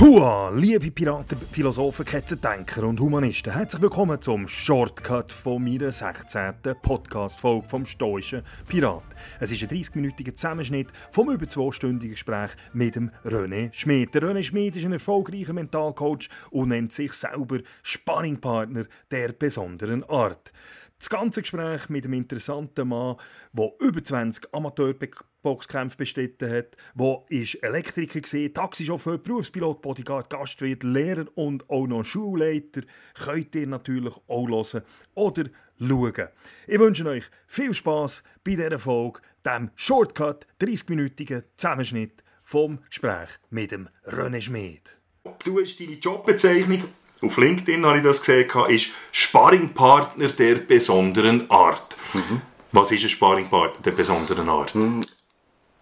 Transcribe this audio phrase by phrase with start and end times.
[0.00, 6.54] Hua, liebe Piraten, Philosophen, Ketzendenker und Humanisten, herzlich willkommen zum Shortcut von meiner 16.
[6.80, 9.02] Podcast-Folge vom Stoischen Pirat.
[9.40, 14.14] Es ist ein 30-minütiger Zusammenschnitt vom über zweistündigen Gespräch mit dem René Schmid.
[14.14, 20.52] Der René Schmid ist ein erfolgreicher Mentalcoach und nennt sich selber Sparringpartner der besonderen Art.
[20.98, 23.16] Das ganze Gespräch mit einem interessanten Mann,
[23.52, 31.26] der über 20 Amateurboxkämpfe bestritten hat, der ist Elektriker war, Taxichauffeur, Berufspilot, Bodyguard, Gastwirt, Lehrer
[31.36, 32.82] und auch noch Schulleiter,
[33.14, 34.82] könnt ihr natürlich auch hören
[35.14, 35.44] oder
[35.78, 36.28] schauen.
[36.66, 43.70] Ich wünsche euch viel Spaß bei dieser Folge, dem Shortcut, 30-minütigen Zusammenschnitt vom Gespräch mit
[43.70, 44.96] dem René Schmid.
[45.44, 46.84] Du hast deine Jobbezeichnung
[47.22, 51.96] auf LinkedIn habe ich das gesehen, ist Sparringpartner der besonderen Art.
[52.12, 52.42] Mhm.
[52.72, 54.74] Was ist ein Sparringpartner der besonderen Art?
[54.74, 55.00] Mhm.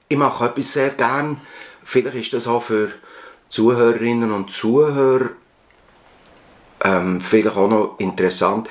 [0.08, 1.40] Ich mache etwas sehr gern.
[1.84, 2.92] Vielleicht ist das auch für
[3.50, 5.30] Zuhörerinnen und Zuhörer
[6.82, 8.68] ähm, vielleicht auch noch interessant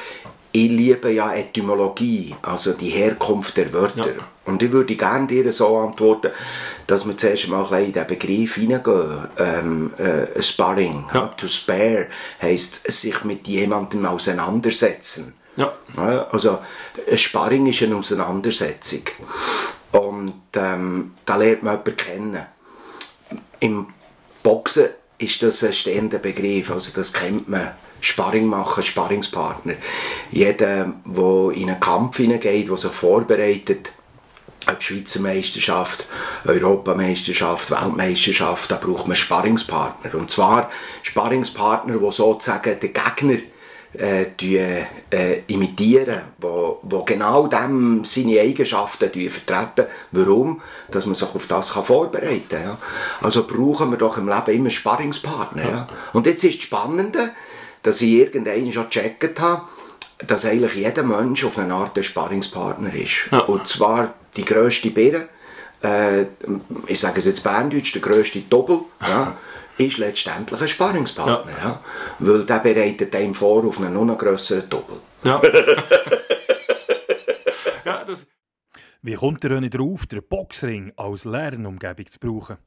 [0.56, 4.08] ich liebe ja Etymologie, also die Herkunft der Wörter.
[4.08, 4.24] Ja.
[4.46, 6.32] Und ich würde gerne dir so antworten,
[6.88, 9.28] dass wir zuerst mal in diesen Begriff hineingehen.
[9.38, 11.28] Ähm, äh, Sparring, ja.
[11.36, 12.08] to spare,
[12.42, 15.34] heisst sich mit jemandem auseinandersetzen.
[15.58, 15.74] Ja.
[16.32, 16.60] Also,
[17.16, 19.02] Sparring ist eine Auseinandersetzung.
[19.92, 22.46] Und ähm, da lernt man jemanden kennen.
[23.60, 23.88] Im
[24.42, 29.76] Boxen ist das ein stehender Begriff, also das kennt man Sparring machen, Sparringspartner.
[30.32, 33.90] Jeder, der in einen Kampf hineingeht, der sich vorbereitet,
[34.68, 36.08] ob Schweizer Meisterschaft,
[36.46, 40.16] Europameisterschaft, Weltmeisterschaft, da braucht man Sparringspartner.
[40.16, 40.70] Und zwar
[41.04, 43.38] Sparringspartner, die sozusagen den Gegner
[43.98, 49.90] äh, die, äh, imitieren, wo, wo genau dem seine Eigenschaften vertreten.
[50.12, 50.62] Warum?
[50.92, 52.64] Dass man sich auf das kann vorbereiten kann.
[52.64, 52.78] Ja?
[53.22, 55.64] Also brauchen wir doch im Leben immer Sparringspartner.
[55.64, 55.88] Ja?
[56.12, 57.32] Und jetzt ist das Spannende,
[57.86, 59.64] dass ich irgendwann schon gecheckt habe,
[60.26, 63.28] dass eigentlich jeder Mensch auf eine Art ein Sparringspartner ist.
[63.32, 63.40] Ja.
[63.40, 65.30] Und zwar die grösste Bäre,
[65.84, 66.26] äh,
[66.88, 69.38] ich sage es jetzt Berndeutsch, der grösste Doppel, ja,
[69.78, 71.52] ist letztendlich ein Sparringspartner.
[71.52, 71.58] Ja.
[71.58, 71.84] ja.
[72.20, 74.98] Weil der bereitet einem vor auf einen noch grösseren Doppel.
[75.24, 75.42] Ja.
[77.86, 78.26] ja das
[79.02, 82.58] Wie kommt der nicht drauf, den Boxring als Lernumgebung zu brauchen?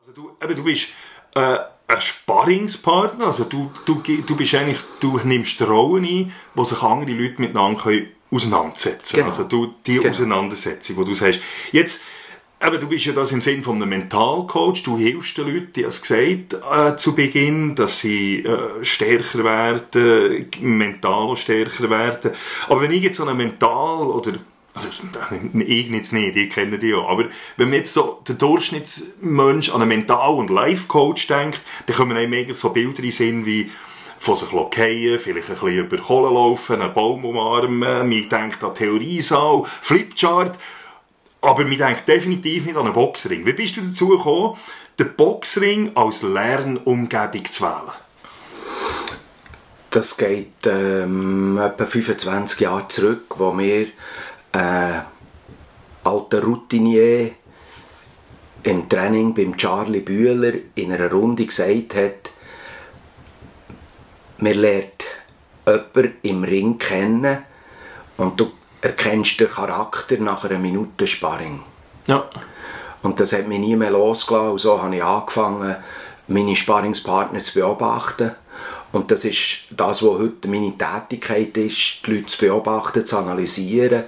[0.00, 0.88] Also du, eben, du bist
[1.34, 1.58] äh,
[1.88, 3.26] ein Sparringspartner.
[3.26, 7.80] Also du, du, du bist eigentlich, du nimmst Rollen ein, wo sich andere Leute miteinander
[7.80, 9.30] können auseinandersetzen können.
[9.30, 9.36] Genau.
[9.36, 10.10] Also du, die genau.
[10.10, 11.40] Auseinandersetzung, wo du sagst,
[11.72, 12.02] jetzt,
[12.60, 15.86] aber du bist ja das im Sinne von einem Mentalcoach, du hilfst den Leuten, die
[15.86, 22.32] hast gesagt, äh, zu Beginn, dass sie äh, stärker werden, mental stärker werden.
[22.68, 24.34] Aber wenn ich jetzt so einen Mental- oder
[24.78, 24.88] also
[25.58, 27.24] ich jetzt nicht, ich kenne die ja, aber
[27.56, 32.54] wenn man jetzt so der Durchschnittsmensch an einen Mental- und Life-Coach denkt, dann kommen einem
[32.54, 33.70] so Bilder in Sinn wie
[34.18, 38.74] von sich fallen, vielleicht ein bisschen über Kohle laufen, einen Baum umarmen, man denkt an
[38.74, 40.58] Theoriesaal, Flipchart,
[41.40, 43.46] aber man denkt definitiv nicht an einen Boxring.
[43.46, 44.56] Wie bist du dazu gekommen,
[44.98, 47.92] den Boxring als Lernumgebung zu wählen?
[49.90, 53.86] Das geht ähm, etwa 25 Jahre zurück, wo wir
[54.52, 55.00] äh,
[56.04, 57.30] alter Routinier
[58.62, 62.30] im Training beim Charlie Bühler in einer Runde gesagt hat,
[64.38, 65.04] man lernt
[65.66, 67.44] jemanden im Ring kennen
[68.16, 71.62] und du erkennst den Charakter nach einer Minute Sparring.
[72.06, 72.28] Ja.
[73.02, 75.76] Und das hat mich nie mehr losgelassen und so habe ich angefangen,
[76.26, 78.32] meine Sparringspartner zu beobachten.
[78.92, 84.04] Und das ist das, was heute meine Tätigkeit ist, die Leute zu beobachten, zu analysieren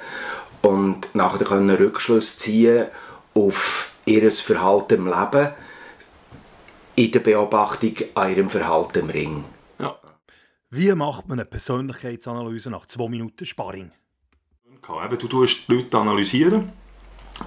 [0.63, 2.87] und nachher können Rückschlüsse ziehen
[3.35, 5.51] auf ihr Verhalten im Leben
[6.97, 9.45] in der Beobachtung an ihrem Verhalten im Ring.
[9.79, 9.97] Ja.
[10.71, 13.93] Wie macht man eine Persönlichkeitsanalyse nach zwei Minuten Sparring?
[15.17, 16.73] du tust die Leute analysieren.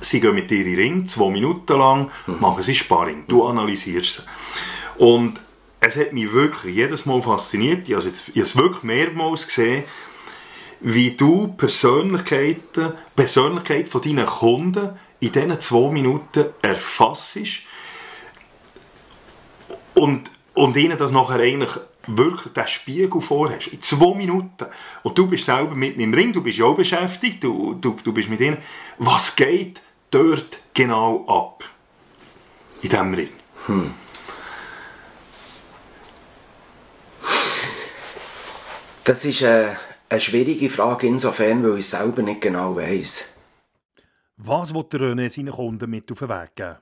[0.01, 2.39] Sie gehen mit dir in den Ring, zwei Minuten lang, mhm.
[2.39, 3.25] machen sie Sparring.
[3.27, 5.03] Du analysierst sie.
[5.03, 5.39] Und
[5.85, 7.89] es hat mich wirklich jedes Mal fasziniert.
[7.89, 9.83] Ich habe es wirklich mehrmals gesehen,
[10.79, 17.37] wie du Persönlichkeiten, Persönlichkeit von deinen Kunden in diesen zwei Minuten erfasst
[19.93, 21.71] und, und ihnen das nachher eigentlich
[22.07, 23.67] wirklich den Spiegel vorhast.
[23.67, 24.65] In zwei Minuten.
[25.03, 28.13] Und du bist selber mitten im Ring, du bist ja auch beschäftigt, du, du, du
[28.13, 28.57] bist mit ihnen.
[28.97, 29.81] Was geht
[30.11, 31.63] dort genau ab?
[32.81, 33.29] In diesem Ring.
[33.67, 34.02] Hm.
[39.03, 39.67] Das ist äh,
[40.09, 43.25] eine schwierige Frage insofern, weil ich selber nicht genau weiß.
[44.37, 46.75] Was will der René seinen Kunden mit auf den Weg geben?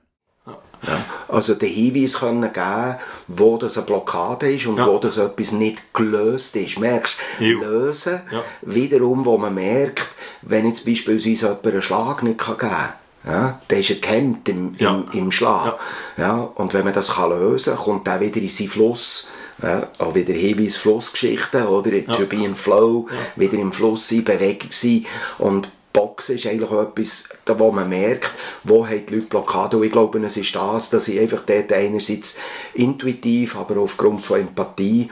[0.46, 1.04] Ja.
[1.28, 2.96] Also den Hinweis können geben,
[3.28, 4.86] wo das eine Blockade ist und Ja.
[4.88, 6.78] wo das etwas nicht gelöst ist.
[6.78, 7.60] Merkst Jo.
[7.60, 8.42] Lösen, Ja.
[8.62, 10.06] wiederum, wo man merkt,
[10.42, 12.92] wenn jetzt beispielsweise jemand einen Schlag nicht kann geben kann,
[13.24, 14.90] ja, dann ist er gehemmt im, Ja.
[14.90, 15.78] im, im Schlag.
[16.16, 16.40] Ja.
[16.40, 19.30] und wenn man das kann lösen kann, kommt er wieder in seinen Fluss.
[19.62, 21.92] Ja, auch wieder Hinweis Flussgeschichten, oder?
[21.92, 22.14] Ja.
[22.14, 25.06] To be in flow, wieder im Fluss sein, Bewegung sein.
[25.38, 28.30] Und Boxen ist eigentlich auch etwas, wo man merkt,
[28.64, 29.76] wo haben die Leute Blockade.
[29.76, 32.38] Und ich glaube, es ist das, dass ich einfach dort einerseits
[32.74, 35.10] intuitiv, aber aufgrund von Empathie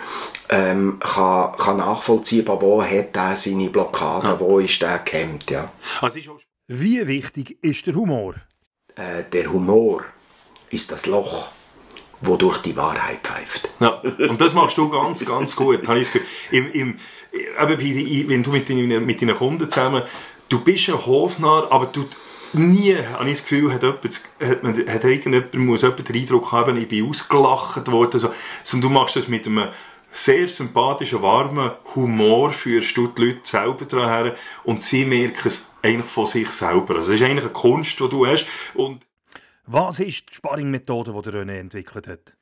[0.48, 5.50] ähm, kann, kann nachvollziehen, wo hat er seine Blockade, wo ist der gehemmt.
[5.50, 5.70] Ja.
[6.00, 6.18] Also
[6.66, 8.36] Wie wichtig ist der Humor?
[8.96, 10.04] Äh, der Humor
[10.70, 11.50] ist das Loch,
[12.20, 13.68] wodurch die Wahrheit pfeift.
[13.80, 16.10] Ja, und das machst du ganz, ganz gut, habe ich.
[16.50, 16.98] Im, im,
[17.32, 20.02] eben wenn du mit deinen, mit deinen Kunden zusammen,
[20.48, 22.04] du bist ein Hofnarr, aber du
[22.52, 26.52] nie, habe ich das Gefühl, hat, jemand, hat, man, hat irgendjemand, muss jemand den Eindruck
[26.52, 28.30] haben, ich bin ausgelacht worden, so.
[28.64, 29.68] sondern du machst das mit einem
[30.12, 35.70] sehr sympathischen, warmen Humor, führst du die Leute selber daran her und sie merken es
[35.82, 36.96] eigentlich von sich selber.
[36.96, 39.06] Also das ist eigentlich eine Kunst, die du hast und
[39.72, 42.34] Was ist die Sparringmethode, die der René entwickelt hat?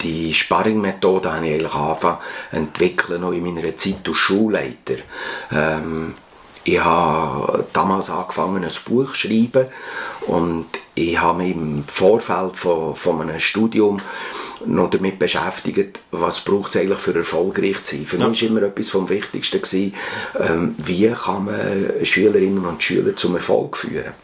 [0.00, 2.18] Die Sparringmethode habe ich eigentlich angefangen
[2.50, 5.02] entwickeln, noch in meiner Zeit als Schulleiter.
[5.52, 6.14] Ähm,
[6.64, 9.66] ich habe damals angefangen, ein Buch zu schreiben
[10.22, 14.00] und ich habe mich im Vorfeld von, von einem Studium
[14.64, 18.06] noch damit beschäftigt, was braucht es eigentlich für erfolgreich zu sein.
[18.06, 18.28] Für Ja.
[18.28, 19.94] mich war immer etwas vom Wichtigsten, gewesen,
[20.40, 24.14] ähm, wie kann man Schülerinnen und Schüler zum Erfolg führen.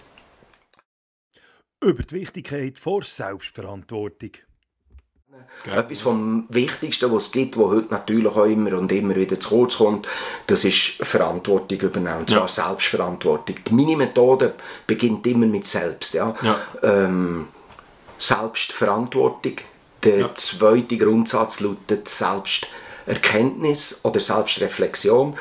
[1.85, 4.31] Über die Wichtigkeit vor Selbstverantwortung.
[5.67, 9.51] Etwas vom Wichtigsten, was es gibt, was heute natürlich auch immer und immer wieder zu
[9.51, 10.09] kurz kommt,
[10.47, 12.49] das ist Verantwortung übernehmen, und zwar Ja.
[12.49, 13.57] Selbstverantwortung.
[13.71, 14.55] Meine Methode
[14.87, 16.15] beginnt immer mit Selbst.
[16.15, 16.35] Ja.
[16.41, 16.59] Ja.
[16.83, 17.49] Ähm,
[18.17, 19.57] Selbstverantwortung.
[20.05, 20.35] Der Ja.
[20.35, 25.37] zweite Grundsatz lautet Selbsterkenntnis oder Selbstreflexion.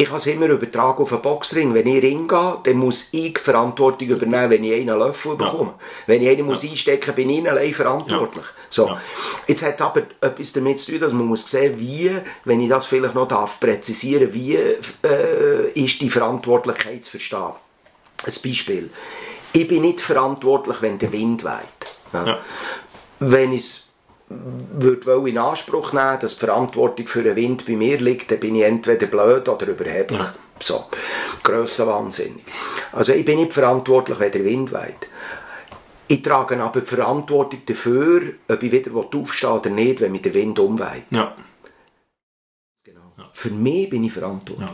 [0.00, 1.74] Ich kann es immer übertragen auf einen Boxring.
[1.74, 5.74] Wenn ich Ring gehe, dann muss ich Verantwortung übernehmen, wenn ich einen Löffel bekomme.
[6.06, 8.46] Wenn ich einen muss einstecken bin ich allein verantwortlich.
[8.70, 8.86] So.
[8.86, 9.00] Ja.
[9.46, 12.10] Jetzt hat aber etwas damit zu tun, dass man muss sehen, wie,
[12.46, 17.52] wenn ich das vielleicht noch darf präzisieren, wie äh, ist die Verantwortlichkeit zu verstehen.
[18.24, 18.90] Ein Beispiel.
[19.52, 21.90] Ich bin nicht verantwortlich, wenn der Wind weht.
[22.14, 22.26] Ja.
[22.26, 22.38] Ja.
[23.18, 23.82] Wenn ich
[24.30, 28.38] würde wohl in Anspruch nehmen, dass die Verantwortung für den Wind bei mir liegt, dann
[28.38, 30.20] bin ich entweder blöd oder überheblich.
[30.20, 30.34] Ja.
[30.60, 30.84] So,
[31.42, 32.44] grössenwahnsinnig.
[32.92, 35.08] Also ich bin nicht verantwortlich, wenn der Wind weht.
[36.06, 40.34] Ich trage aber die Verantwortung dafür, ob ich wieder aufstehe oder nicht, wenn mich der
[40.34, 41.04] Wind umweht.
[41.10, 41.34] ja,
[42.84, 43.12] Genau.
[43.32, 44.68] Für mich bin ich verantwortlich.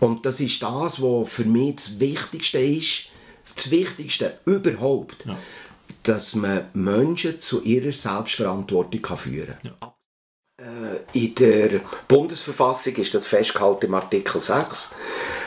[0.00, 3.08] Und das ist das, was für mich das Wichtigste ist,
[3.54, 5.36] das Wichtigste überhaupt, Ja.
[6.02, 9.92] Dass man Menschen zu ihrer Selbstverantwortung kann führen kann.
[10.60, 14.94] Äh, In der Bundesverfassung ist das festgehalten im Artikel 6.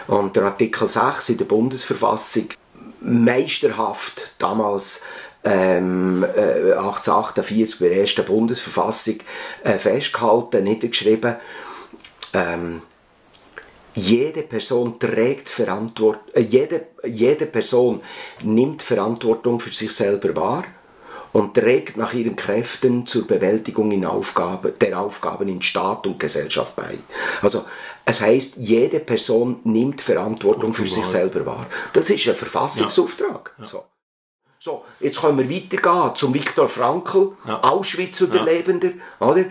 [0.07, 2.50] Und der Artikel 6 in der Bundesverfassung
[3.01, 5.01] meisterhaft damals
[5.44, 9.17] ähm, äh, 1848 bei der ersten Bundesverfassung
[9.63, 11.36] äh, festgehalten, niedergeschrieben.
[12.33, 12.81] Ähm,
[13.95, 18.01] jede Person trägt Verantwortung, äh, jede, jede Person
[18.41, 20.63] nimmt Verantwortung für sich selber wahr
[21.31, 26.75] und trägt nach ihren Kräften zur Bewältigung in Aufgabe, der Aufgaben in Staat und Gesellschaft
[26.75, 26.97] bei.
[27.41, 27.65] Also
[28.05, 31.65] es heißt, jede Person nimmt Verantwortung für sich selber wahr.
[31.93, 33.55] Das ist ein Verfassungsauftrag.
[33.63, 33.83] So.
[34.59, 37.62] So, jetzt können wir weitergehen zum Viktor Frankl, Ja.
[37.63, 39.43] Auschwitz-Überlebender, oder?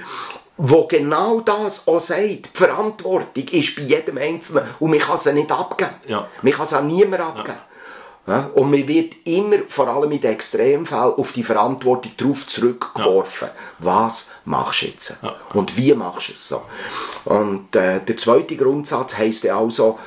[0.65, 2.21] Wo genau das auch sagt.
[2.23, 5.91] Die Verantwortung ist bei jedem Einzelnen und man kann sie nicht abgeben.
[6.07, 6.29] Ja.
[6.41, 7.59] Man kann sie auch niemand abgeben.
[8.29, 8.49] Ja.
[8.55, 13.49] Und man wird immer, vor allem in den Extremfällen, auf die Verantwortung darauf zurückgeworfen.
[13.81, 15.17] Was machst du jetzt?
[15.53, 16.63] Und wie machst du es so?
[17.25, 19.99] Und äh, der zweite Grundsatz heisst ja also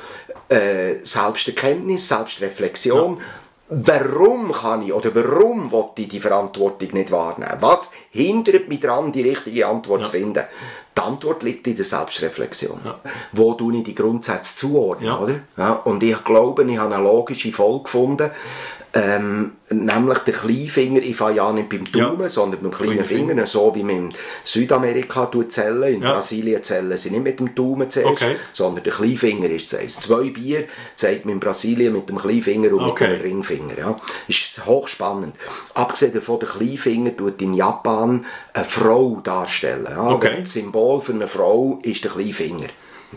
[0.48, 3.20] äh, Selbsterkenntnis, Selbstreflexion.
[3.68, 7.56] Warum kann ich oder warum will ich die Verantwortung nicht wahrnehmen?
[7.58, 10.44] Was hindert mich daran, die richtige Antwort zu finden?
[10.96, 12.80] Die Antwort liegt in der Selbstreflexion.
[13.32, 15.08] Wo tue ich die Grundsätze zuordnen?
[15.08, 15.18] Ja.
[15.18, 15.34] Oder?
[15.56, 18.30] Ja, und ich glaube, ich habe eine logische Folge gefunden.
[18.98, 22.28] Ähm, nämlich der Kleinfinger, ich fange ja nicht beim Daumen, Ja.
[22.28, 23.46] sondern beim kleinen Kleinen Finger, Finger.
[23.46, 25.94] so wie man in Südamerika zählen.
[25.94, 26.12] In Ja.
[26.12, 28.36] Brasilien zählen sie nicht mit dem Daumen zuerst, Okay.
[28.52, 30.02] sondern der Kleinfinger ist zuerst.
[30.02, 33.08] Zwei Bier zeigt man in Brasilien mit dem Kleinfinger und Okay.
[33.08, 33.78] mit dem Ringfinger.
[33.78, 33.96] Ja.
[34.28, 35.34] Ist hochspannend.
[35.74, 38.24] Abgesehen davon, der Kleinfinger tut in Japan
[38.54, 39.86] eine Frau darstellen.
[39.90, 40.08] Ja.
[40.10, 40.38] Okay.
[40.40, 42.68] Das Symbol für eine Frau ist der Kleinfinger.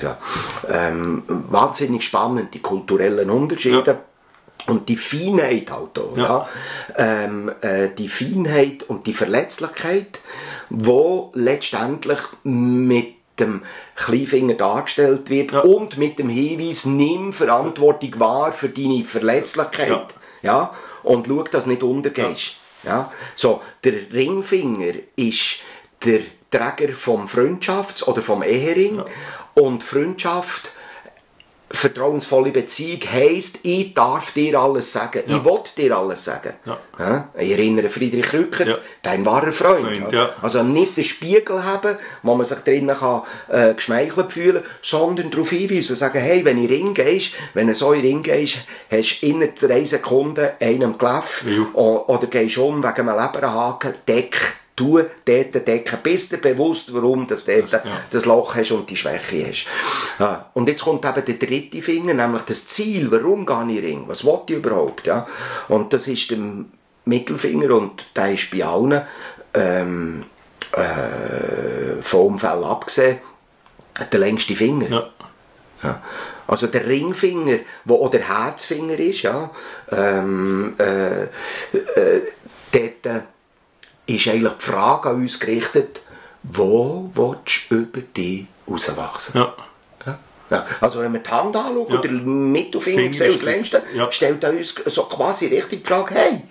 [0.02, 0.18] Ja.
[0.72, 3.84] Ähm, wahnsinnig spannend, die kulturellen Unterschiede.
[3.86, 4.00] Ja.
[4.68, 6.24] Und die Feinheit halt auch, ja.
[6.24, 6.50] ja.
[6.98, 10.20] Ähm, äh, die Feinheit und die Verletzlichkeit,
[10.70, 13.62] wo letztendlich mit dem
[13.96, 15.62] Kleinfinger dargestellt wird ja.
[15.62, 19.90] und mit dem Hinweis, nimm Verantwortung wahr für deine Verletzlichkeit.
[19.90, 20.08] Ja.
[20.42, 22.56] ja und schau, dass du nicht untergehst.
[22.84, 22.90] Ja.
[22.90, 23.12] ja.
[23.36, 25.56] So, der Ringfinger ist
[26.04, 29.04] der Träger vom Freundschafts- oder vom Ehering
[29.54, 30.72] und Freundschaft
[31.72, 35.24] vertrauensvolle Beziehung heisst, ich darf dir alles sagen.
[35.28, 35.38] Ja.
[35.38, 36.54] Ich will dir alles sagen.
[36.66, 36.78] Ja.
[36.98, 37.30] Ja?
[37.38, 38.78] Ich erinnere Friedrich Rücker, ja.
[39.02, 39.86] dein wahrer Freund.
[39.86, 45.32] Freund also nicht den Spiegel haben, wo man sich drinnen kann, äh, geschmeichelt fühlen sondern
[45.32, 48.58] darauf hinweisen, sagen, hey, wenn ich Ring gehst, wenn du so in Ring gehst,
[48.90, 55.00] hast du in drei Sekunden einem gelaufen oder gehst um wegen einem Leberhaken, deck du
[55.26, 57.82] dort decken, bist dir bewusst, warum du dort ja.
[58.10, 59.66] das Loch hast und die Schwäche hast.
[60.20, 60.50] Ja.
[60.54, 64.26] Und jetzt kommt eben der dritte Finger, nämlich das Ziel, warum gehe ich Ring, was
[64.26, 65.28] will ich überhaupt, ja?
[65.68, 66.40] Und das ist der
[67.06, 69.02] Mittelfinger und der ist bei allen
[69.54, 70.26] ähm,
[70.72, 73.18] äh, vom Umfeld abgesehen
[74.12, 74.90] der längste Finger.
[74.90, 75.10] Ja.
[75.84, 76.02] Ja.
[76.48, 79.52] Also der Ringfinger, wo auch der Herzfinger ist, ja,
[79.92, 82.22] ähm, äh, äh,
[82.72, 83.24] dort,
[84.16, 86.02] ist eigentlich die Frage an uns gerichtet,
[86.44, 89.40] wo willst du über dich rauswachsen?
[89.40, 89.54] Ja.
[90.50, 90.66] Ja.
[90.82, 91.98] Also wenn wir die Hand anschauen, ja.
[91.98, 94.12] der Mittelfinger sehen als längsten, ja.
[94.12, 96.42] stellt er uns so quasi richtig die Frage, hey,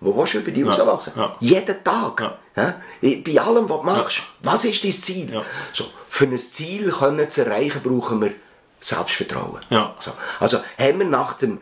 [0.00, 0.70] wo willst du über dich ja.
[0.70, 1.12] rauswachsen?
[1.16, 1.36] Ja.
[1.40, 2.38] Jeden Tag.
[2.54, 2.74] Ja.
[3.00, 4.22] Bei allem, was du machst.
[4.42, 5.42] Was ist dein Ziel?
[5.72, 8.32] So, für ein Ziel können zu erreichen, brauchen wir
[8.80, 9.62] Selbstvertrauen.
[9.70, 9.96] Ja.
[9.98, 10.12] So.
[10.38, 11.58] Also haben wir nach dem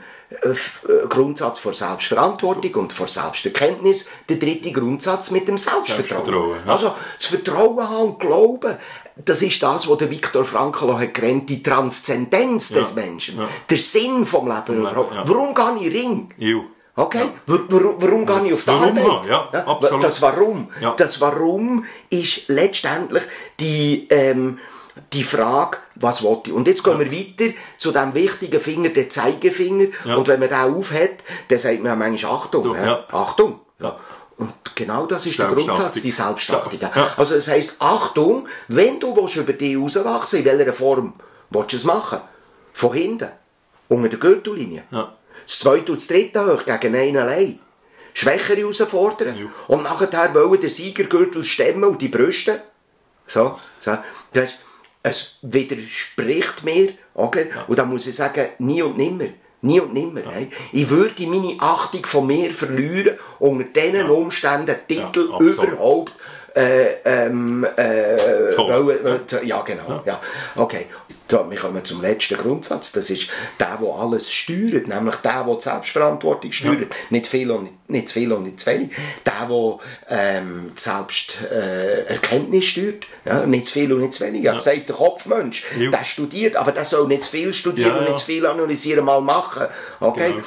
[1.08, 6.24] Grundsatz vor Selbstverantwortung und vor Selbsterkenntnis der dritte Grundsatz mit dem Selbstvertrauen.
[6.24, 6.72] Selbstvertrauen ja.
[6.72, 8.76] Also das Vertrauen haben und Glauben,
[9.24, 12.78] das ist das, was der Viktor Frankl hat genannt, die Transzendenz ja.
[12.78, 13.40] des Menschen,
[13.70, 15.12] der Sinn vom Leben überhaupt.
[15.24, 16.28] Warum gehe ich Ring?
[16.36, 16.64] Ju.
[16.96, 17.18] Okay?
[17.18, 17.58] Ja.
[17.70, 19.26] Warum, warum gehe ich auf die Arbeit?
[19.28, 20.02] Ja, absolut.
[20.02, 20.68] Das Warum.
[20.96, 23.22] Das Warum ist letztendlich
[23.60, 24.58] die ähm,
[25.12, 26.52] die Frage, was will ich?
[26.52, 27.10] Und jetzt gehen ja.
[27.10, 29.88] wir weiter zu dem wichtigen Finger, der Zeigefinger.
[30.04, 30.16] Ja.
[30.16, 32.74] Und wenn man den aufhat, dann sagt man manchmal Achtung.
[32.74, 33.04] Ja.
[33.10, 33.60] Achtung.
[34.38, 36.78] Und genau das ist der Grundsatz, die Selbstachtung.
[37.16, 41.14] Also das heisst, Achtung, wenn du willst über dich rauswachsen in welcher Form
[41.50, 42.20] willst du es machen?
[42.72, 43.28] Von hinten,
[43.88, 44.84] unter der Gürtellinie.
[44.90, 47.60] Das zweite und das dritte hoch, gegen einen allein.
[48.12, 49.38] Schwächere herausfordern.
[49.38, 49.46] Ja.
[49.68, 52.62] Und nachher wollen den Siegergürtel stemmen und die Brüste.
[53.26, 53.98] So, so.
[54.32, 54.58] Das heißt,
[55.06, 57.46] es widerspricht mir, okay?
[57.54, 57.64] Ja.
[57.68, 59.28] und da muss ich sagen, nie und nimmer.
[59.62, 60.20] Nie und nimmer.
[60.20, 60.46] Ja.
[60.72, 64.08] Ich würde meine Achtung von mir verlieren, unter diesen ja.
[64.08, 66.12] Umständen Titel überhaupt
[66.56, 70.20] äh, ähm, äh, wollen, äh, ja genau, ja.
[70.56, 70.86] okay.
[71.28, 72.92] So, wir kommen zum letzten Grundsatz.
[72.92, 76.82] Das ist der, der alles steuert, nämlich der, der die Selbstverantwortung steuert.
[76.82, 76.96] Ja.
[77.10, 78.90] Nicht viel und nicht, nicht viel und nicht zu wenig.
[79.24, 83.06] Der, der ähm, die Selbsterkenntnis äh, steuert.
[83.24, 84.42] Ja, nicht zu viel und nicht zu wenig.
[84.42, 85.90] Ich habe gesagt, der Kopfmensch, ja.
[85.90, 89.04] der studiert, aber der soll nicht zu viel studieren ja, und nicht zu viel analysieren,
[89.04, 89.66] mal machen.
[89.98, 90.30] Okay?
[90.30, 90.44] Genau.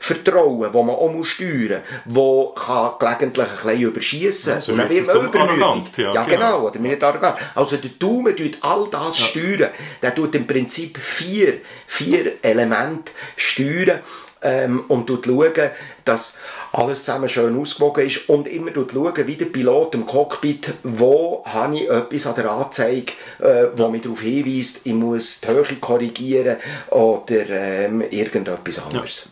[0.00, 4.50] Selbstvertrauen, das man auch muss steuern muss, das kann gelegentlich ein bisschen überschiessen.
[4.54, 5.98] Ja, so und dann wird man übermütig.
[5.98, 6.36] Ja, ja, genau.
[6.36, 6.66] genau.
[6.68, 7.36] Oder wird arrogant.
[7.54, 9.70] Also der Daumen tut all das steuern steuern.
[10.02, 14.00] Der tut im Prinzip vier, vier Elemente steuern
[14.42, 15.70] ähm, und tut schauen,
[16.04, 16.38] dass
[16.72, 21.76] alles zusammen schön ausgewogen ist und immer schauen, wie der Pilot im Cockpit, wo habe
[21.76, 26.56] ich etwas an der Anzeige, äh, wo mich darauf hinweist, ich muss die Höhe korrigieren
[26.90, 29.30] oder ähm, irgendetwas anderes.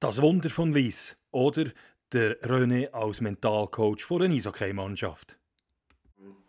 [0.00, 1.64] Das Wunder von Lies oder
[2.12, 5.38] der René als Mentalcoach von einer Eishockey-Mannschaft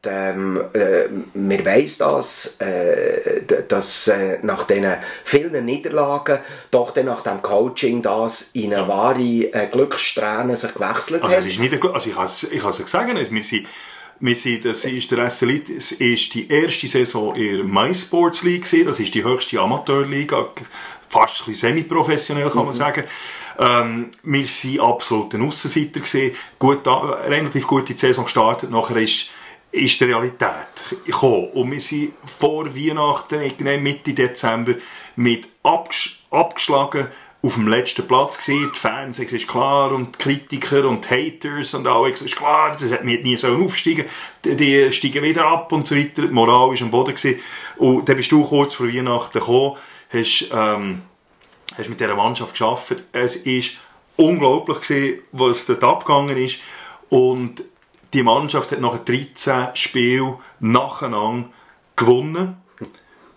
[0.05, 4.93] ähm, äh, wir weiss das, äh, dass äh, nach diesen
[5.25, 6.39] vielen Niederlagen
[6.71, 11.43] doch dann nach dem Coaching das in eine wahre äh, Glückssträhne sich gewechselt also hat.
[11.43, 12.27] Es ist nicht eine, also ich kann
[12.71, 13.67] es ich sagen, wir sind,
[14.21, 18.63] wir sind, das ist der SLIT, es ist die erste Saison in der MySports League
[18.63, 20.49] gewesen, das ist die höchste Amateurliga,
[21.09, 22.79] fast ein semi-professionell kann man mhm.
[22.79, 23.03] sagen.
[23.59, 28.97] Ähm, wir waren absolut ein Aussenseiter gewesen, gut, relativ gut in die Saison gestartet, nachher
[28.97, 29.31] ist
[29.71, 30.51] ist die Realität
[31.05, 31.49] gekommen.
[31.53, 33.39] Und wir sind vor Weihnachten,
[33.83, 34.75] Mitte Dezember,
[35.15, 37.07] mit abgesch abgeschlagen
[37.41, 38.71] auf dem letzten Platz gewesen.
[38.73, 42.91] Die Fans, ist klar, und die Kritiker und die Haters und alles, ist klar, das
[42.91, 44.05] hat nie so aufsteigen
[44.43, 46.23] die, die steigen wieder ab und so weiter.
[46.23, 47.39] Die Moral war am Boden gewesen.
[47.77, 49.77] Und dann bist du kurz vor Weihnachten gekommen,
[50.09, 51.01] hast, ähm,
[51.77, 53.03] hast mit dieser Mannschaft geschafft.
[53.11, 53.77] Es ist
[54.17, 56.59] unglaublich gewesen, was dort abgegangen ist.
[57.09, 57.63] Und
[58.13, 61.49] die Mannschaft hat nach 13 Spielen nacheinander
[61.95, 62.57] gewonnen.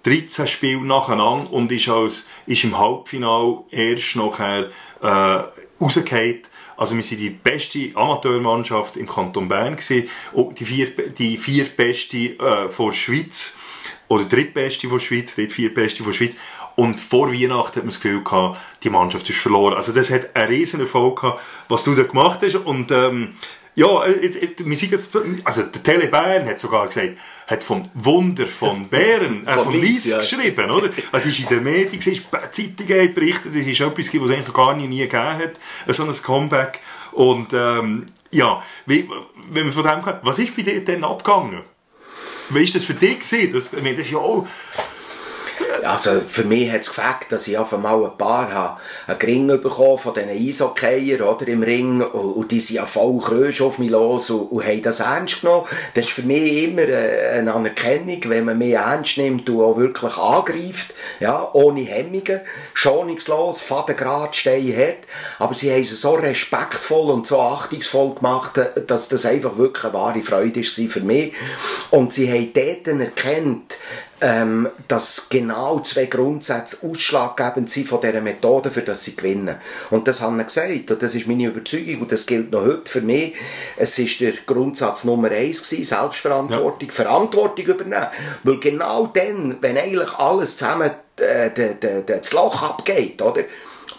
[0.05, 5.45] 13 Spiele nacheinander und ist, als, ist im Halbfinale erst nachher äh,
[5.81, 6.43] rausgefallen.
[6.77, 10.09] Also wir sind die beste Amateurmannschaft im Kanton Bern gewesen,
[10.59, 13.57] die vier, die viertbeste äh, von der Schweiz
[14.09, 16.37] oder drittbeste von Schweiz, die viertbeste von der Schweiz.
[16.77, 19.75] Und vor Weihnachten hat man das Gefühl gehabt, die Mannschaft ist verloren.
[19.75, 22.57] Also das hat einen riesen Erfolg gehabt, was du da gemacht hast.
[22.57, 23.35] Und ähm,
[23.75, 27.83] ja, jetzt, jetzt, wir sind jetzt, also der Tele Bern hat sogar gesagt, hat vom
[27.95, 30.19] Wunder von Bären, äh, von Lies ja.
[30.19, 30.91] geschrieben, oder?
[31.11, 34.31] Also es ist in den Medien, es ist Zeitungen berichtet, es ist etwas, was es
[34.31, 36.81] eigentlich gar nie, nie gegeben hat, so ein Comeback.
[37.13, 39.09] Und ähm, ja, wie,
[39.51, 41.63] wenn man von dem gehört, was ist bei dir denn abgegangen?
[42.51, 43.53] Wie ist das für dich gewesen?
[43.53, 44.47] Das, ich meine, das ist ja auch
[45.85, 49.47] also für mich hat es gefällt, dass ich auf einmal ein paar habe, einen Ring
[49.47, 53.79] bekommen von diesen Eishockeyer oder, im Ring und, und die sind ja voll Krösch auf
[53.79, 55.67] mich los und, und haben das ernst genommen.
[55.95, 60.17] Das ist für mich immer eine Anerkennung, wenn man mich ernst nimmt und auch wirklich
[60.17, 62.41] angreift, ja, ohne Hemmungen,
[62.75, 64.99] schonungslos, fadengrad, steinhart,
[65.39, 69.95] aber sie haben es so respektvoll und so achtungsvoll gemacht, dass das einfach wirklich eine
[69.95, 71.33] wahre Freude war für mich.
[71.91, 73.77] Und sie haben dort erkannt,
[74.23, 79.57] ähm, dass genau zwei Grundsätze ausschlaggebend sind von dieser Methode, für das sie gewinnen.
[79.91, 82.89] Und das haben sie gesagt und das ist meine Überzeugung und das gilt noch heute
[82.89, 83.35] für mich.
[83.77, 86.95] Es ist der Grundsatz Nummer eins gewesen, Selbstverantwortung, ja.
[86.95, 88.07] Verantwortung übernehmen.
[88.45, 93.43] Weil genau dann, wenn eigentlich alles zusammen äh, de, de, de, das Loch abgeht, oder?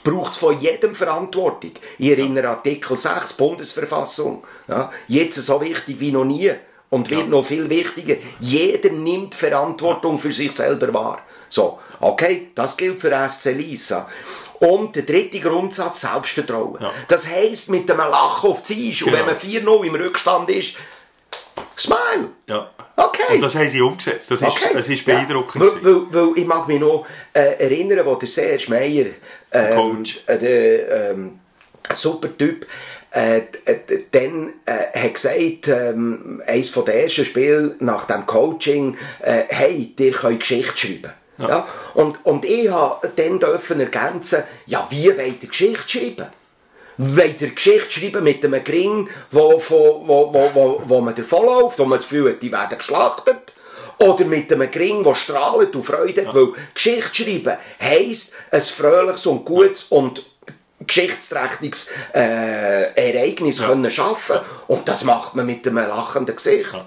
[0.06, 1.72] braucht es von jedem Verantwortung.
[1.98, 4.44] Ich erinnere Artikel 6 Bundesverfassung.
[4.68, 6.52] Ja, jetzt so wichtig wie noch nie
[6.94, 7.28] und wird ja.
[7.28, 8.18] noch viel wichtiger.
[8.40, 11.22] Jeder nimmt Verantwortung für sich selber wahr.
[11.50, 14.08] So, okay, das gilt für SC Lisa.
[14.60, 16.78] Und der dritte Grundsatz, Selbstvertrauen.
[16.80, 16.92] Ja.
[17.08, 19.00] Das heisst, mit einem Lachen auf die Eis.
[19.00, 19.12] Genau.
[19.12, 20.76] Und wenn man 4-0 im Rückstand ist,
[21.76, 22.30] Smile!
[22.48, 22.70] Ja.
[22.96, 23.34] Okay.
[23.34, 24.30] Und das haben sie umgesetzt.
[24.30, 24.70] Das ist, okay.
[24.76, 25.64] das ist beeindruckend.
[25.64, 25.70] Ja.
[25.82, 29.06] Weil, weil, weil, ich mag mich noch äh, erinnern, wo der Serge Meyer,
[29.52, 30.20] ähm, Coach.
[30.28, 31.40] Äh, der ähm,
[31.96, 32.68] super Typ,
[33.14, 33.42] äh,
[34.12, 39.94] dann äh, hat gesagt, ähm, eines von den ersten Spielen nach dem Coaching, äh, hey,
[39.98, 41.14] ihr könnt Geschichte schreiben.
[41.38, 41.48] Ja.
[41.48, 41.68] ja.
[41.94, 46.28] Und, und ich habe dann dürfen ergänzen, ja, wie wollt ihr Geschichte schreiben?
[46.98, 51.78] Wollt ihr Geschichte schreiben mit einem Gring, wo, wo, wo, wo, wo, wo man davonläuft,
[51.78, 53.54] wo man das Gefühl hat, die werden geschlachtet?
[54.00, 56.34] Oder mit einem Gring, der strahlt und Freude hat?
[56.34, 56.42] Ja.
[56.42, 60.26] Weil Geschichte schreiben heisst, ein fröhliches und gutes und
[60.88, 63.68] geschichtsträchtiges äh, Ereignis ja.
[63.68, 66.74] können schaffen und das macht man mit einem lachenden Gesicht.
[66.74, 66.86] Ja.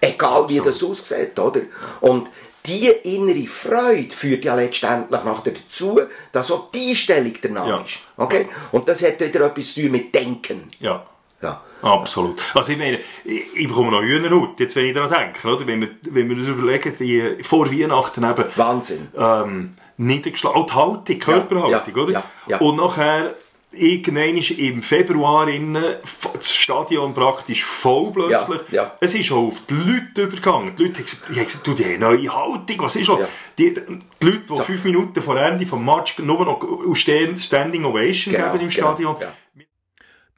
[0.00, 1.62] Egal wie das aussieht, oder?
[2.00, 2.28] Und
[2.66, 6.00] die innere Freude führt ja letztendlich nachher dazu,
[6.32, 7.80] dass auch die Einstellung danach ja.
[7.80, 7.98] ist.
[8.16, 8.48] Okay?
[8.72, 10.68] Und das hat wieder etwas zu tun mit Denken.
[10.80, 11.06] Ja.
[11.42, 11.62] Ja.
[11.82, 12.40] Absolut.
[12.54, 15.66] Also ich meine, ich, ich bekomme noch Hühnerhaut, jetzt wenn ich daran denke, oder?
[15.66, 18.44] Wenn wir, wenn wir uns überlegen, die, vor Weihnachten eben...
[18.56, 19.08] Wahnsinn.
[19.16, 20.60] Ähm, niedergeschlagen.
[20.60, 22.12] Auch die Haltung, Körperhaltung, ja, ja, oder?
[22.12, 22.58] Ja, ja.
[22.58, 23.34] Und nachher
[23.72, 25.84] irgendwann ist im Februar innen,
[26.32, 28.60] das Stadion praktisch voll plötzlich.
[28.70, 28.96] Ja, ja.
[29.00, 30.76] Es ist auch auf die Leute übergegangen.
[30.76, 33.20] Die Leute haben gesagt, du, die neue Haltung, was ist das?
[33.20, 33.28] Ja.
[33.58, 34.56] Die, die Leute, die so.
[34.56, 39.16] fünf Minuten vor Ende vom Match nur noch Standing Ovation genau, geben im genau, Stadion.
[39.18, 39.32] Genau,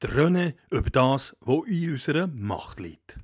[0.03, 3.19] Der René über das, was in unserer Macht liegt.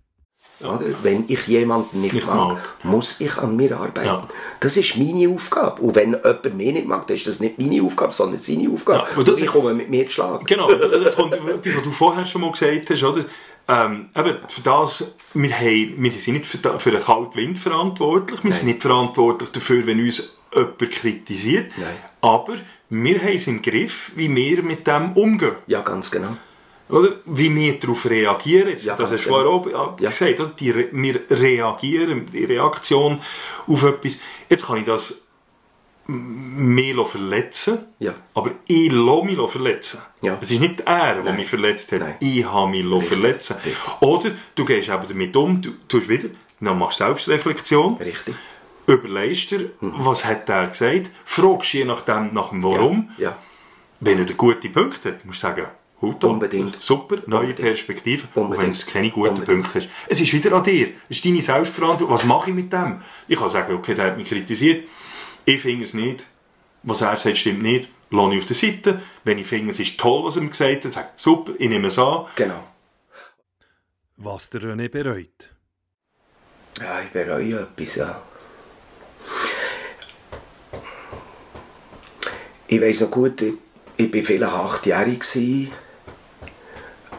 [0.64, 0.80] Oder?
[1.02, 4.06] Wenn ich jemanden nicht, nicht mag, mag, muss ich an mir arbeiten.
[4.06, 4.28] Ja.
[4.60, 5.82] Das ist meine Aufgabe.
[5.82, 9.06] Und wenn jemand mich nicht mag, dann ist das nicht meine Aufgabe, sondern seine Aufgabe.
[9.10, 10.44] Ja, und, und ich komme mit mir zu schlagen.
[10.46, 13.24] Genau, das kommt etwas, was du vorher schon mal gesagt hast, oder?
[13.66, 18.44] Ähm, eben, für das, wir, haben, wir sind nicht für, für den kalten Wind verantwortlich,
[18.44, 18.58] wir Nein.
[18.58, 21.96] sind nicht verantwortlich dafür, wenn uns jemand kritisiert, Nein.
[22.20, 22.56] aber
[22.90, 25.54] wir haben es im Griff, wie wir mit dem umgehen.
[25.66, 26.36] Ja, ganz genau.
[26.88, 27.16] Oder?
[27.24, 28.68] Wie wir darauf reagieren.
[28.68, 30.08] Jetzt, ja, das hast du vorher auch ja.
[30.08, 30.40] gesagt.
[30.40, 30.50] Oder?
[30.50, 33.20] Die, wir reagieren, die Reaktion
[33.66, 34.18] auf etwas.
[34.48, 35.24] Jetzt kann ich das
[36.06, 38.14] mehr verletzen, ja.
[38.34, 40.02] aber ich lasse mich verletzen.
[40.20, 40.38] Ja.
[40.40, 42.00] Es ist nicht er, der mich verletzt hat.
[42.00, 42.16] Nein.
[42.20, 43.08] Ich habe mich Richtig.
[43.08, 43.56] verletzen.
[43.64, 44.02] Richtig.
[44.02, 46.28] Oder du gehst eben damit um, du tust wieder,
[46.60, 47.96] dann machst du Selbstreflexion.
[47.96, 48.34] Richtig.
[48.86, 49.94] Überlegst dir, mhm.
[49.98, 53.10] was hat er gesagt, fragst je nachdem nach dem Warum.
[53.16, 53.38] Ja.
[54.00, 55.66] Wenn er gute Punkte hat, musst du sagen,
[56.04, 56.80] Hut Unbedingt.
[56.80, 57.68] Super, neue Unbedingt.
[57.68, 58.28] Perspektive.
[58.34, 58.58] Unbedingt.
[58.58, 59.62] Auch wenn es keine guten Unbedingt.
[59.62, 59.88] Punkte ist.
[60.08, 60.88] Es ist wieder an dir.
[61.08, 62.14] Es ist deine Selbstverantwortung.
[62.14, 63.00] Was mache ich mit dem?
[63.28, 64.84] Ich kann sagen, okay, der hat mich kritisiert.
[65.44, 66.26] Ich finde es nicht.
[66.82, 67.88] Was er sagt, stimmt nicht.
[68.10, 69.02] Lasse ich auf der Seite.
[69.24, 71.68] Wenn ich finde, es ist toll, was er mir gesagt hat, sage ich, super, ich
[71.68, 72.26] nehme es an.
[72.36, 72.62] Genau.
[74.16, 75.50] Was der René bereut?
[76.80, 78.22] Ja, ich bereue etwas, ja.
[82.66, 83.54] Ich weiß noch gut, ich,
[83.96, 85.22] ich war vielleicht achtjährig.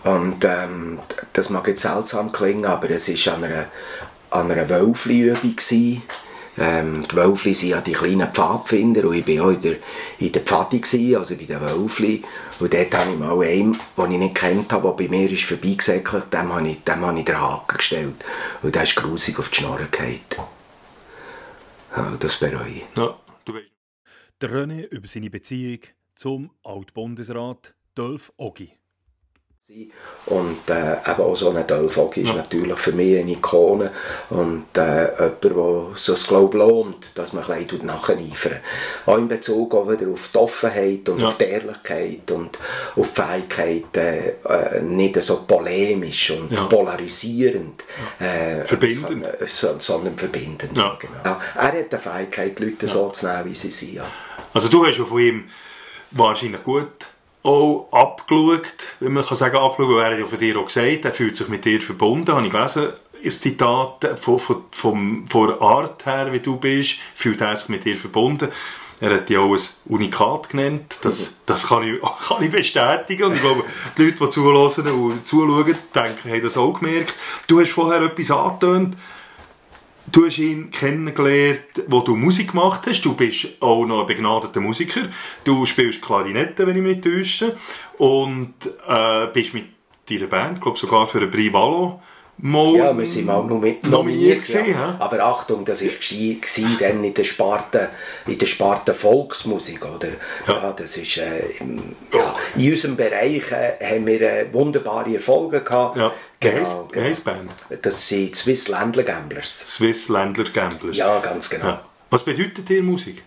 [0.06, 1.00] Und ähm,
[1.34, 3.66] das mag jetzt seltsam klingen, aber es war an einer,
[4.30, 5.56] an einer Wölfli-Übung.
[6.58, 9.76] Ähm, die Wölfli sind ja die kleinen Pfadfinder und ich war auch in der,
[10.20, 12.24] in der Pfadi, gewesen, also bei den Wölfli.
[12.60, 15.44] Und dort habe ich mal einen, den ich nicht kennt habe, der bei mir ist
[15.44, 18.26] vorbeigesäckelt, dem habe ich, dem habe ich den Haken gestellt.
[18.62, 20.20] Und der ist grusig auf die Schnorre gefallen.
[21.98, 22.84] Ja, das bereue ich.
[22.96, 23.72] Ja, du weißt.
[24.40, 25.80] Der René über seine Beziehung
[26.14, 28.72] zum Altbundesrat Dolph Ogi.
[30.28, 32.36] Und äh, eben auch so ein Dolphogi ist Ja.
[32.36, 33.92] natürlich für mich eine Ikone
[34.30, 35.52] und äh, jemand, der
[35.96, 38.60] so das Glaube lohnt, dass man ein bisschen nacheifern
[39.08, 41.28] Auch in Bezug auch wieder auf die Offenheit und Ja.
[41.30, 42.60] auf die Ehrlichkeit und
[42.96, 46.66] auf die Fähigkeit, äh, äh, nicht so polemisch und Ja.
[46.66, 47.84] polarisierend,
[48.20, 49.08] äh, Verbindend.
[49.08, 50.78] Sondern, so- sondern verbindend.
[50.78, 50.96] Ja.
[51.00, 51.38] Genau.
[51.56, 54.02] Er hat die Fähigkeit, die Leute so zu nehmen, wie sie sind.
[54.54, 55.44] Also du hast ja von ihm
[56.12, 56.88] wahrscheinlich gut
[57.46, 61.38] auch abgeschaut, wenn man kann sagen abgeschaut, er ja von dir auch gesagt, er fühlt
[61.38, 66.06] sich mit dir verbunden, habe ich gelesen, ein Zitat von, von, vom, von der Art
[66.06, 68.50] her, wie du bist, fühlt er sich mit dir verbunden.
[69.02, 73.36] Er hat ja auch ein Unikat genannt, das, das kann, ich, kann ich bestätigen und
[73.36, 73.64] ich glaube,
[73.98, 77.14] die Leute, die zuhören und zuschauen, denken, haben das auch gemerkt.
[77.48, 78.96] Du hast vorher etwas angetönt,
[80.12, 83.02] Du hast ihn kennengelernt, wo du Musik gemacht hast.
[83.02, 85.02] Du bist auch noch ein begnadeter Musiker.
[85.44, 87.56] Du spielst Klarinette, wenn ich mich täusche.
[87.98, 88.54] Und
[88.88, 89.66] äh, bist mit
[90.10, 92.02] deiner Band, glaube sogar für ein Prix Valo
[92.38, 94.88] mal Ja, wir sind mal nominiert, nominiert nominiert gewesen, ja.
[94.90, 94.96] ja.
[95.00, 95.90] Aber Achtung, das war
[96.80, 97.90] dann in der Sparte,
[98.28, 100.10] in der Sparte Volksmusik, oder?
[100.46, 100.74] Ja.
[100.74, 105.96] das ist, äh, im- ja, in unserem Bereich äh, haben wir äh, wunderbare Erfolge gehabt.
[105.98, 106.12] Ja.
[106.52, 107.52] Genau, wie heisst die Band?
[107.82, 109.66] Das sind Swiss Ländler Gamblers.
[109.68, 110.96] Swiss Ländler Gamblers.
[110.96, 111.66] Ja, ganz genau.
[111.66, 111.86] Ja.
[112.10, 113.24] Was bedeutet dir Musik?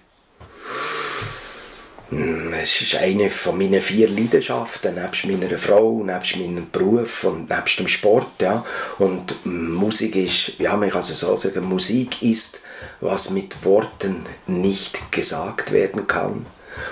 [2.10, 7.78] Es ist eine von meinen vier Leidenschaften, nebst meiner Frau, nebst meinem Beruf und nebst
[7.78, 8.40] dem Sport.
[8.40, 8.64] Ja.
[8.98, 12.60] Und Musik ist, ja, man kann es so sagen, Musik ist,
[13.00, 16.46] was mit Worten nicht gesagt werden kann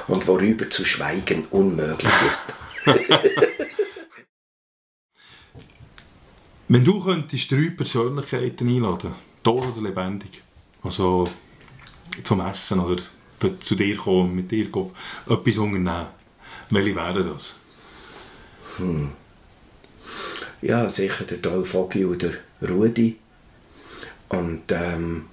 [0.08, 2.52] und worüber zu schweigen unmöglich ist.
[6.68, 10.42] Wenn du könntest drei Persönlichkeiten einladen, tot oder lebendig,
[10.82, 11.28] also
[12.24, 13.02] zum Essen oder
[13.60, 14.90] zu dir kommen, mit dir gehen,
[15.26, 16.06] etwas unternehmen,
[16.70, 17.54] welche wären das?
[20.62, 22.30] Ja, sicher der Dolph Foggi oder
[22.62, 23.16] Rudi.
[24.28, 25.26] Und ähm,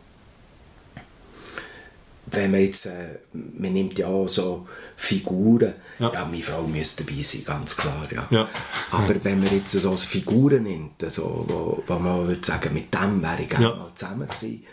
[2.33, 6.11] wenn man jetzt, äh, man nimmt ja auch so Figuren, Ja.
[6.13, 8.27] ja, meine Frau müsste dabei sein, ganz klar, ja.
[8.29, 8.49] Ja.
[8.91, 13.21] Aber wenn man jetzt so Figuren nimmt, so, wo, wo man würde sagen, mit dem
[13.21, 13.75] wäre ich gerne Ja.
[13.75, 14.63] mal zusammen gewesen,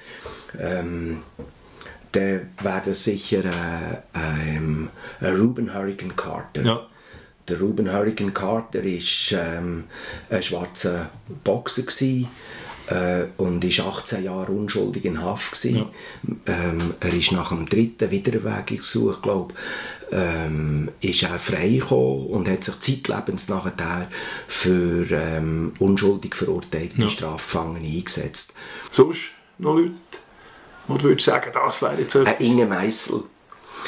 [0.58, 1.22] ähm,
[2.12, 4.88] dann wäre das sicher äh, ein,
[5.20, 6.62] ein Ruben Hurricane Carter.
[6.62, 6.86] Ja.
[7.48, 9.84] Der Ruben Hurricane Carter war ähm,
[10.28, 11.10] ein schwarzer
[11.44, 12.28] Boxer gewesen,
[12.90, 15.86] äh, und ist 18 Jahre unschuldig in Haft gewesen.
[16.46, 19.54] Ähm, er ist nach dem dritten Wiedererwägungsgesuch, glaube
[20.12, 24.08] ähm, ist er freigekommen und hat sich zeitlebens nachher
[24.48, 27.08] für ähm, unschuldig verurteilte Ja.
[27.08, 28.54] Strafgefangene eingesetzt.
[28.90, 29.20] Sonst
[29.58, 29.92] noch Leute,
[30.88, 32.40] wo du würdest sagen, das wäre jetzt etwas?
[32.40, 33.22] Äh, Inge Meissel.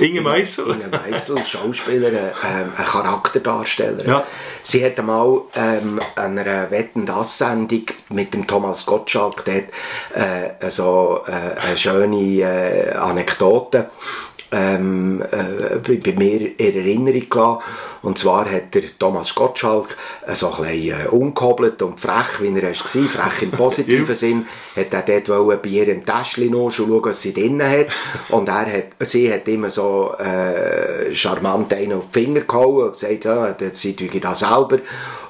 [0.02, 0.70] Inge Meissel?
[0.70, 4.06] Inge Meissel, Schauspielerin, ähm, eine Charakterdarstellerin.
[4.06, 4.24] Ja.
[4.64, 9.64] Sie hat einmal ähm, an einer Wetten das Sendung mit dem Thomas Gottschalk dort
[10.14, 13.90] äh, so äh, eine schöne äh, Anekdote
[14.52, 17.58] ähm, äh, bei, mir in Erinnerung gelassen.
[18.02, 22.48] Und zwar hat der Thomas Gottschalk äh, so ein bisschen äh, ungehobelt und frech, wie
[22.48, 26.70] er war, frech im positiven Sinn, hat er dort wollen bei ihr im Täschchen noch
[26.70, 27.86] schon schauen, was sie drinnen hat.
[28.28, 32.92] Und er hat, sie hat immer so äh, charmant einen auf die Finger gehauen und
[32.92, 34.78] gesagt, ja, das- sie tue das selber.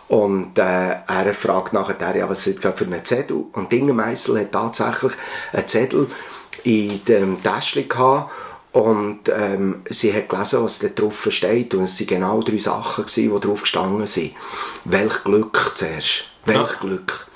[0.09, 0.63] Und äh,
[1.07, 3.45] er fragt nachher, ja, was ist das für einen Zettel?
[3.53, 5.13] Und Inge Meissel hat tatsächlich
[5.53, 6.07] einen Zettel
[6.65, 8.31] in dem Täschchen gehabt
[8.73, 11.75] und ähm, sie hat gelesen, was da drauf steht.
[11.75, 14.33] Und es waren genau drei Sachen, gewesen, die drauf gestanden sind.
[14.85, 16.25] Welch Glück zuerst.
[16.47, 16.79] Welch Ja.
[16.81, 17.27] Glück.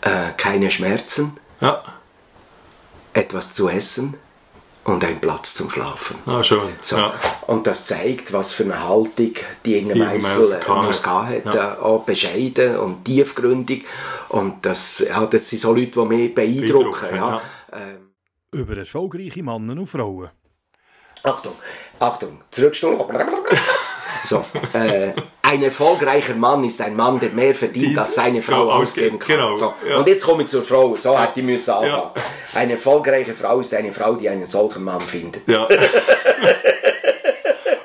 [0.00, 1.82] Äh, keine Schmerzen, Ja,
[3.12, 4.14] etwas zu essen
[4.84, 6.16] und ein Platz zum Schlafen.
[6.26, 6.70] ah, schön.
[6.82, 6.96] So.
[6.96, 7.12] Ja.
[7.46, 9.32] Und das zeigt, was für eine Haltung
[9.64, 10.64] die Inge Meissel muss hat.
[10.64, 11.06] gehabt
[11.46, 11.54] hat.
[11.54, 11.74] Ja.
[11.74, 13.84] Äh, auch bescheiden und tiefgründig.
[14.28, 16.92] Und das, ja, das sind so Leute, die mich beeindrucken.
[17.00, 17.40] Beeindrucken, ja.
[17.72, 18.07] Ähm,
[18.52, 20.30] Über erfolgreiche Männer und Frauen.
[21.22, 21.52] Achtung,
[21.98, 22.96] Achtung, zurückstuhl.
[24.24, 28.74] So, äh, ein erfolgreicher Mann ist ein Mann, der mehr verdient, als seine Frau Ja,
[28.74, 29.28] ausgeben kann.
[29.36, 29.74] genau, so.
[29.88, 29.98] ja.
[29.98, 32.10] Und jetzt komme ich zur Frau, so hätte ich müssen anfangen.
[32.14, 32.22] Ja.
[32.54, 35.46] Eine erfolgreiche Frau ist eine Frau, die einen solchen Mann findet.
[35.48, 35.68] ja.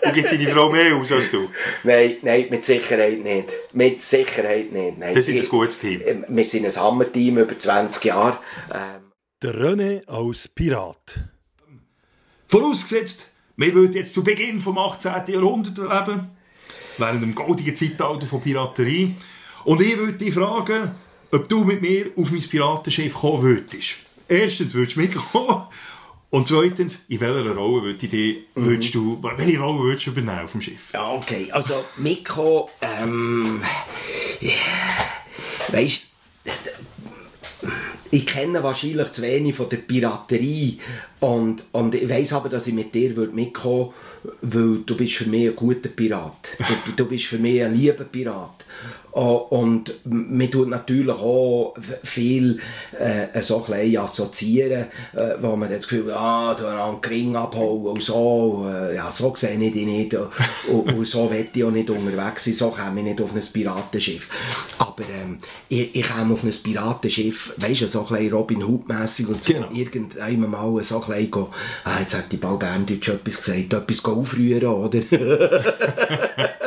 [0.02, 1.50] Und gibt deine Frau mehr aus als du?
[1.84, 3.50] Nein, nein, mit Sicherheit nicht.
[3.74, 4.98] Mit Sicherheit nicht.
[4.98, 5.16] Nein.
[5.16, 6.26] Das ist ein gutes Team.
[6.28, 8.38] Wir sind ein Hammer-Team über 20 Jahre.
[8.74, 9.03] Ähm,
[9.44, 11.20] Der René als Pirat.
[12.48, 13.28] Vorausgesetzt,
[13.58, 15.12] wir würden jetzt zu Beginn vom 18.
[15.28, 16.30] Jahrhundert leben,
[16.98, 19.16] während dem goldigen Zeitalter von Piraterie.
[19.66, 20.92] Und ich würde dich fragen,
[21.30, 23.96] ob du mit mir auf mein Piratenschiff kommen würdest.
[24.30, 25.64] Erstens würdest du mitkommen.
[26.30, 30.54] Und zweitens, in welcher Rolle würdest du, würdest du, welche Rolle würdest du übernehmen auf
[30.54, 30.94] dem Schiff?
[30.94, 31.52] Ja, okay.
[31.52, 33.62] Also, Mikko, ähm,
[34.42, 34.54] yeah.
[35.68, 36.13] weißt
[38.14, 40.78] ich kenne wahrscheinlich zu wenig von der Piraterie
[41.20, 43.90] und, und ich weiß aber, dass ich mit dir mitkommen
[44.42, 46.50] würde, weil du bist für mich ein guter Pirat.
[46.60, 48.66] Du, du bist für mich ein lieber Pirat.
[49.14, 52.60] Oh, und man tut natürlich auch viel
[53.00, 57.94] äh, so ein assoziieren, äh, wo man das Gefühl hat, ah, du einen Ring abholen
[57.94, 61.70] und so, äh, ja, so sehe ich dich nicht und, und so will ich auch
[61.70, 64.30] nicht unterwegs sein, so komme ich nicht auf ein Piratenschiff.
[64.80, 69.44] Aber ähm, ich, ich komme auf ein Piratenschiff, weißt du, so ein Robin Hood-mässig und
[69.44, 69.70] so, genau.
[69.72, 71.48] irgendwann mal so ein bisschen,
[71.84, 75.00] ah, jetzt hat die Ball Berndeutsch etwas gesagt, etwas aufrühren, oder?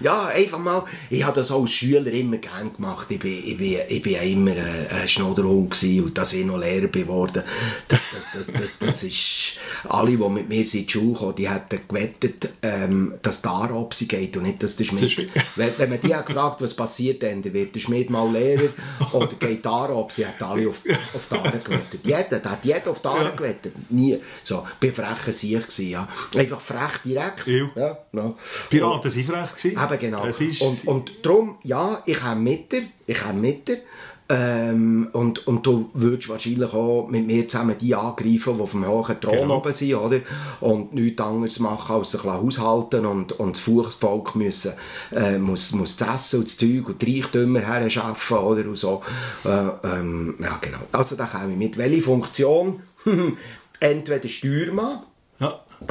[0.00, 3.06] ja, einfach mal, ich habe das als Schüler immer gern gemacht.
[3.10, 6.88] Ich bin, ich bin, ich bin ja immer ein Schnodderhund und dass ich noch Lehrer
[6.88, 7.42] geworden.
[7.88, 8.00] Das,
[8.32, 9.58] das, das, das, ist,
[9.88, 13.94] alle, die mit mir in die Schule kommen, die hätten gewettet, ähm, dass der Arab
[13.94, 15.30] sie geht und nicht, dass der Schmied.
[15.56, 18.70] wenn, wenn man die hat gefragt, was passiert dann, wird der Schmied mal Lehrer
[19.12, 20.82] oder geht der Arab, sie hat alle auf,
[21.14, 22.00] auf die Aare gewettet.
[22.04, 23.30] Jeder, da hat jeder auf die Aare ja.
[23.30, 23.74] gewettet.
[23.90, 24.18] Nie.
[24.42, 26.08] So, ich war frecher Sieg, ja.
[26.36, 27.46] Einfach frech direkt.
[27.76, 28.36] Ja, no.
[28.70, 29.82] Piraten sind frech gewesen.
[29.82, 30.66] Eben genau.
[30.66, 33.78] Und, und darum, ja, ich habe mit dir, ich habe mit dir.
[34.26, 38.86] Ähm, und, und du würdest wahrscheinlich auch mit mir zusammen die angreifen, die auf dem
[38.86, 39.58] hohen Thron genau.
[39.58, 40.20] oben sind, oder?
[40.60, 44.72] Und nichts anderes machen, als sich haushalten und, und das Fuchsvolk müssen,
[45.12, 48.66] äh, muss, muss das Essen und das Zeug und die Reichtümer herschaffen, oder?
[48.66, 49.02] Und so.
[49.44, 50.78] Äh, ähm, ja, genau.
[50.92, 51.76] Also da komme ich mit.
[51.76, 52.80] Welche Funktion?
[53.80, 55.00] Entweder Steuermann,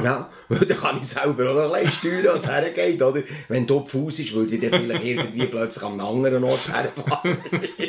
[0.02, 0.30] ja.
[0.48, 3.22] Ja, dann kann ich selber auch ein bisschen steuern, als es hergeht, oder?
[3.48, 7.38] Wenn du Fuß ist, würde ich dann vielleicht irgendwie plötzlich an einem anderen Ort herfahren.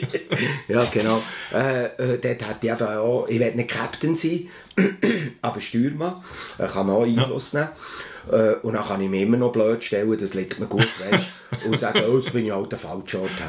[0.67, 1.21] ja, genau.
[1.53, 4.47] Äh, äh, dort hätte ich eben auch, ich will nicht Captain sein,
[5.41, 6.23] aber Steuermann,
[6.57, 7.61] äh, kann man auch Einfluss ja.
[7.61, 7.71] nehmen.
[8.31, 11.25] Äh, und dann kann ich mir immer noch blöd stellen, das liegt mir gut, weißt
[11.65, 13.31] und sagen, oh, jetzt bin ich halt der falsche Ort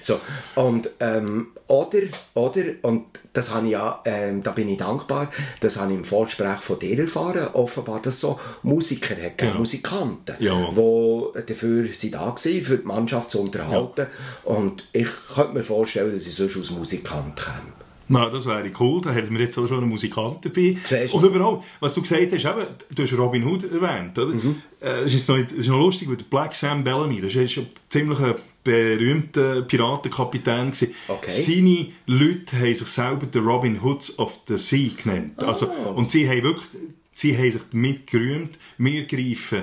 [0.00, 0.20] so,
[0.54, 2.00] und, ähm, oder,
[2.34, 6.04] oder, und das habe ich ja, ähm, da bin ich dankbar, das habe ich im
[6.04, 9.54] Vorgespräch von dir erfahren, offenbar, dass so Musiker hat, ja.
[9.54, 10.70] Musikanten, ja.
[10.70, 14.06] die dafür sind da waren, für die Mannschaft zu unterhalten.
[14.46, 14.54] Ja.
[14.54, 17.81] Und ich könnte mir vorstellen, dass ich sonst als Musikant käme.
[18.12, 20.76] Na, das wäre cool, da hätten wir jetzt auch schon einen Musikant dabei.
[21.14, 24.34] Und überhaupt, was du gesagt hast, eben, du hast Robin Hood erwähnt, oder?
[24.34, 24.62] Mhm.
[24.80, 27.52] Äh, das, ist noch, das ist noch lustig, weil der Black Sam Bellamy, das ist
[27.52, 30.72] schon ziemlich ein berühmter Piratenkapitän
[31.08, 31.30] Okay.
[31.30, 35.42] Seine Leute haben sich selber den Robin Hoods of the Sea genannt.
[35.42, 35.90] Also, oh.
[35.90, 36.66] Und sie haben wirklich,
[37.14, 39.62] sie haben sich damit gerühmt, wir greifen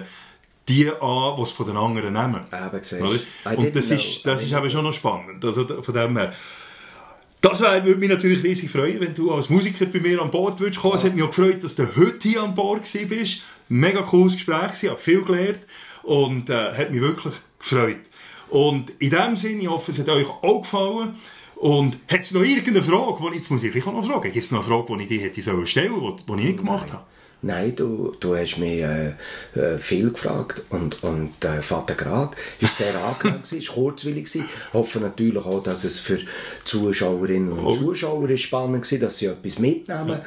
[0.68, 2.42] die an, die es von den anderen nehmen.
[3.46, 5.44] Eben, Und das ist, das ist eben schon noch spannend.
[5.44, 6.34] Also von dem her.
[7.42, 10.82] Das würde mich natürlich riesig freuen, wenn du als Musiker bei mir an Bord würdest
[10.82, 10.94] kommen.
[10.94, 11.00] Ja.
[11.00, 13.44] Es hat mich auch gefreut, dass du heute hier an Bord bist.
[13.70, 15.60] Mega cooles Gespräch, ich habe viel gelernt
[16.04, 18.00] und äh, hat mich wirklich gefreut.
[18.50, 21.16] Und in dem Sinne, ich hoffe, es hat euch auch gefallen.
[21.56, 24.52] Und hat es noch irgendeine Frage, die ich, jetzt muss ich noch fragen, gibt es
[24.52, 27.04] noch eine Frage, die ich dir hätte stellen sollen, die ich nicht gemacht habe?
[27.42, 29.14] Nein, du, du hast mich äh,
[29.56, 32.36] äh, viel gefragt und, und äh, Vater gerade.
[32.60, 34.36] Es war sehr angenehm, war kurzwillig.
[34.36, 36.20] Ich hoffe natürlich auch, dass es für
[36.66, 37.74] Zuschauerinnen und.
[37.74, 40.20] Zuschauer spannend war, dass sie etwas mitnehmen.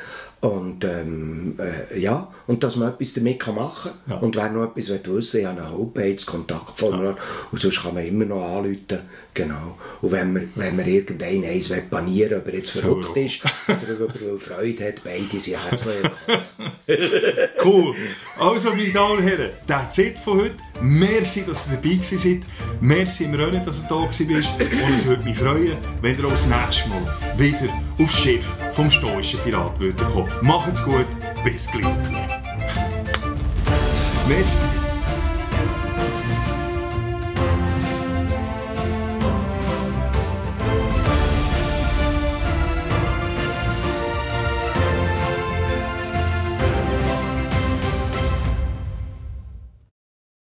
[0.42, 4.12] Und ähm, äh, ja, und dass man etwas damit machen kann.
[4.12, 4.16] Ja.
[4.16, 7.22] Und wer noch etwas wissen will, ich habe eine Homepage, Kontaktformular, ja.
[7.52, 8.98] und sonst kann man immer noch anrufen.
[9.34, 9.78] Genau.
[10.00, 14.20] Und wenn man, wenn man irgendeinen eins banieren ob er jetzt verrückt ist oder ob
[14.20, 16.10] er Freude hat, beide sind herzlich
[17.64, 17.94] Cool.
[18.36, 20.56] Also, meine Damen und Herren, that's it von heute.
[20.82, 22.40] Merci, dass ihr dabei seid.
[22.80, 24.20] Merci im Rennen, dass du da warst.
[24.20, 28.90] Und es würde mich freuen, wenn ihr auch das nächste Mal wieder aufs Schiff vom
[28.90, 30.30] stoischen Pirat kommen.
[30.42, 31.06] Macht's gut,
[31.44, 31.86] bis gleich.
[34.28, 34.81] Merci.